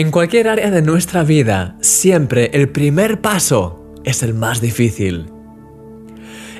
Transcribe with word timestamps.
En 0.00 0.10
cualquier 0.10 0.48
área 0.48 0.70
de 0.70 0.80
nuestra 0.80 1.24
vida, 1.24 1.76
siempre 1.82 2.48
el 2.54 2.70
primer 2.70 3.20
paso 3.20 3.84
es 4.02 4.22
el 4.22 4.32
más 4.32 4.62
difícil. 4.62 5.26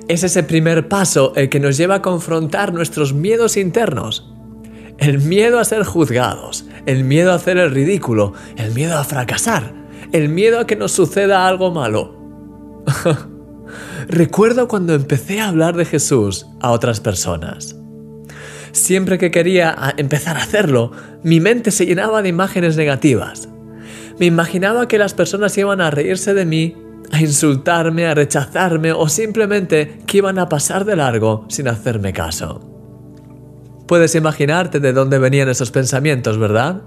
Es 0.09 0.23
ese 0.25 0.43
primer 0.43 0.89
paso 0.89 1.33
el 1.37 1.49
que 1.49 1.59
nos 1.59 1.79
lleva 1.79 1.95
a 1.95 2.03
confrontar 2.03 2.75
nuestros 2.75 3.15
miedos 3.15 3.57
internos. 3.57 4.31
El 4.99 5.21
miedo 5.21 5.59
a 5.59 5.65
ser 5.65 5.85
juzgados, 5.85 6.67
el 6.85 7.03
miedo 7.05 7.33
a 7.33 7.37
hacer 7.37 7.57
el 7.57 7.71
ridículo, 7.71 8.35
el 8.59 8.75
miedo 8.75 8.99
a 8.99 9.05
fracasar, 9.05 9.73
el 10.13 10.29
miedo 10.29 10.61
a 10.61 10.67
que 10.67 10.77
nos 10.77 10.93
suceda 10.93 11.49
algo 11.49 11.71
malo. 11.71 12.15
Recuerdo 14.07 14.69
cuando 14.69 14.93
empecé 14.93 15.41
a 15.41 15.49
hablar 15.49 15.79
de 15.79 15.87
Jesús 15.87 16.47
a 16.61 16.73
otras 16.73 17.01
personas. 17.01 17.80
Siempre 18.73 19.19
que 19.19 19.31
quería 19.31 19.95
empezar 19.97 20.37
a 20.37 20.43
hacerlo, 20.43 20.93
mi 21.23 21.41
mente 21.41 21.71
se 21.71 21.87
llenaba 21.87 22.23
de 22.23 22.29
imágenes 22.29 22.77
negativas. 22.77 23.49
Me 24.19 24.27
imaginaba 24.27 24.87
que 24.89 24.99
las 24.99 25.15
personas 25.15 25.57
iban 25.57 25.81
a 25.81 25.91
reírse 25.91 26.35
de 26.35 26.45
mí, 26.45 26.77
a 27.11 27.21
insultarme, 27.21 28.07
a 28.07 28.15
rechazarme 28.15 28.93
o 28.93 29.09
simplemente 29.09 29.99
que 30.07 30.19
iban 30.19 30.39
a 30.39 30.49
pasar 30.49 30.85
de 30.85 30.97
largo 30.97 31.47
sin 31.49 31.69
hacerme 31.69 32.13
caso. 32.13 32.67
Puedes 33.89 34.15
imaginarte 34.15 34.79
de 34.79 34.93
dónde 34.93 35.19
venían 35.19 35.49
esos 35.49 35.71
pensamientos, 35.71 36.39
¿verdad? 36.39 36.83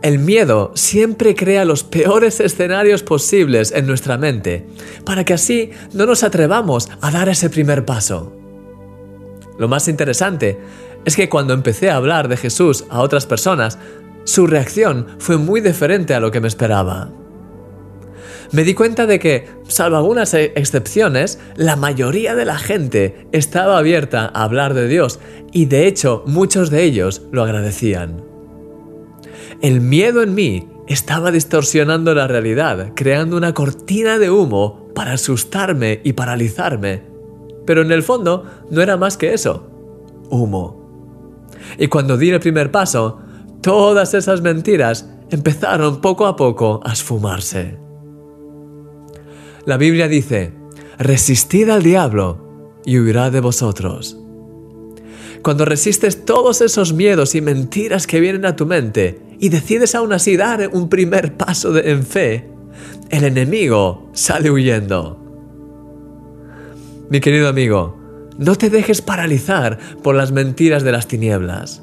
El 0.00 0.20
miedo 0.20 0.70
siempre 0.76 1.34
crea 1.34 1.64
los 1.64 1.82
peores 1.82 2.38
escenarios 2.38 3.02
posibles 3.02 3.72
en 3.72 3.86
nuestra 3.88 4.16
mente, 4.16 4.64
para 5.04 5.24
que 5.24 5.34
así 5.34 5.70
no 5.92 6.06
nos 6.06 6.22
atrevamos 6.22 6.88
a 7.00 7.10
dar 7.10 7.28
ese 7.28 7.50
primer 7.50 7.84
paso. 7.84 8.32
Lo 9.58 9.68
más 9.68 9.88
interesante 9.88 10.58
es 11.04 11.16
que 11.16 11.28
cuando 11.28 11.52
empecé 11.52 11.90
a 11.90 11.96
hablar 11.96 12.28
de 12.28 12.36
Jesús 12.36 12.84
a 12.90 13.00
otras 13.00 13.26
personas, 13.26 13.78
su 14.24 14.46
reacción 14.46 15.06
fue 15.18 15.36
muy 15.36 15.60
diferente 15.60 16.14
a 16.14 16.20
lo 16.20 16.30
que 16.30 16.40
me 16.40 16.48
esperaba. 16.48 17.10
Me 18.52 18.64
di 18.64 18.72
cuenta 18.74 19.06
de 19.06 19.18
que, 19.18 19.46
salvo 19.66 19.96
algunas 19.96 20.32
e-, 20.32 20.52
excepciones, 20.54 21.38
la 21.56 21.76
mayoría 21.76 22.34
de 22.34 22.44
la 22.44 22.58
gente 22.58 23.26
estaba 23.32 23.78
abierta 23.78 24.30
a 24.32 24.44
hablar 24.44 24.74
de 24.74 24.88
Dios 24.88 25.18
y 25.52 25.66
de 25.66 25.86
hecho 25.86 26.22
muchos 26.26 26.70
de 26.70 26.84
ellos 26.84 27.22
lo 27.30 27.42
agradecían. 27.42 28.22
El 29.60 29.80
miedo 29.80 30.22
en 30.22 30.34
mí 30.34 30.68
estaba 30.86 31.30
distorsionando 31.30 32.14
la 32.14 32.26
realidad, 32.26 32.92
creando 32.94 33.36
una 33.36 33.52
cortina 33.52 34.18
de 34.18 34.30
humo 34.30 34.88
para 34.94 35.12
asustarme 35.12 36.00
y 36.04 36.14
paralizarme 36.14 37.17
pero 37.68 37.82
en 37.82 37.92
el 37.92 38.02
fondo 38.02 38.46
no 38.70 38.80
era 38.80 38.96
más 38.96 39.18
que 39.18 39.34
eso, 39.34 39.68
humo. 40.30 41.44
Y 41.76 41.88
cuando 41.88 42.16
di 42.16 42.30
el 42.30 42.40
primer 42.40 42.70
paso, 42.70 43.18
todas 43.60 44.14
esas 44.14 44.40
mentiras 44.40 45.10
empezaron 45.28 46.00
poco 46.00 46.24
a 46.24 46.34
poco 46.34 46.80
a 46.82 46.94
esfumarse. 46.94 47.76
La 49.66 49.76
Biblia 49.76 50.08
dice, 50.08 50.54
resistid 50.98 51.68
al 51.68 51.82
diablo 51.82 52.80
y 52.86 52.98
huirá 52.98 53.30
de 53.30 53.42
vosotros. 53.42 54.16
Cuando 55.42 55.66
resistes 55.66 56.24
todos 56.24 56.62
esos 56.62 56.94
miedos 56.94 57.34
y 57.34 57.42
mentiras 57.42 58.06
que 58.06 58.18
vienen 58.18 58.46
a 58.46 58.56
tu 58.56 58.64
mente 58.64 59.20
y 59.38 59.50
decides 59.50 59.94
aún 59.94 60.14
así 60.14 60.38
dar 60.38 60.70
un 60.72 60.88
primer 60.88 61.36
paso 61.36 61.76
en 61.76 62.02
fe, 62.02 62.48
el 63.10 63.24
enemigo 63.24 64.08
sale 64.14 64.50
huyendo. 64.50 65.27
Mi 67.10 67.20
querido 67.20 67.48
amigo, 67.48 67.96
no 68.36 68.54
te 68.56 68.70
dejes 68.70 69.02
paralizar 69.02 69.78
por 70.02 70.14
las 70.14 70.30
mentiras 70.30 70.82
de 70.82 70.92
las 70.92 71.08
tinieblas. 71.08 71.82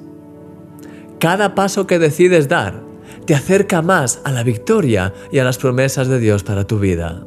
Cada 1.19 1.55
paso 1.55 1.87
que 1.87 1.99
decides 1.99 2.47
dar 2.47 2.83
te 3.25 3.33
acerca 3.33 3.81
más 3.81 4.21
a 4.23 4.31
la 4.31 4.43
victoria 4.43 5.13
y 5.31 5.39
a 5.39 5.43
las 5.43 5.57
promesas 5.57 6.07
de 6.07 6.19
Dios 6.19 6.43
para 6.43 6.65
tu 6.65 6.79
vida. 6.79 7.25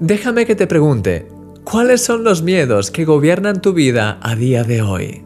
Déjame 0.00 0.44
que 0.44 0.56
te 0.56 0.66
pregunte, 0.66 1.28
¿cuáles 1.62 2.02
son 2.02 2.24
los 2.24 2.42
miedos 2.42 2.90
que 2.90 3.04
gobiernan 3.04 3.62
tu 3.62 3.72
vida 3.72 4.18
a 4.20 4.34
día 4.34 4.64
de 4.64 4.82
hoy? 4.82 5.24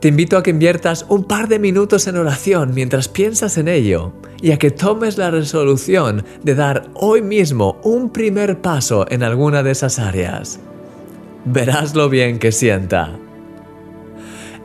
Te 0.00 0.08
invito 0.08 0.36
a 0.36 0.44
que 0.44 0.50
inviertas 0.50 1.06
un 1.08 1.24
par 1.24 1.48
de 1.48 1.58
minutos 1.58 2.06
en 2.06 2.16
oración 2.16 2.72
mientras 2.72 3.08
piensas 3.08 3.58
en 3.58 3.66
ello 3.66 4.12
y 4.40 4.52
a 4.52 4.58
que 4.58 4.70
tomes 4.70 5.18
la 5.18 5.32
resolución 5.32 6.24
de 6.44 6.54
dar 6.54 6.88
hoy 6.94 7.20
mismo 7.20 7.80
un 7.82 8.10
primer 8.10 8.60
paso 8.60 9.06
en 9.10 9.24
alguna 9.24 9.64
de 9.64 9.72
esas 9.72 9.98
áreas. 9.98 10.60
Verás 11.44 11.96
lo 11.96 12.08
bien 12.08 12.38
que 12.38 12.52
sienta. 12.52 13.10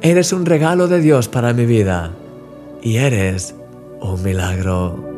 Eres 0.04 0.34
un 0.34 0.46
regalo 0.46 0.88
de 0.88 1.02
Dios 1.02 1.30
para 1.30 1.54
mi 1.54 1.66
vida 1.66 2.12
y 2.84 2.98
eres 2.98 3.56
un 4.02 4.22
milagro. 4.22 5.13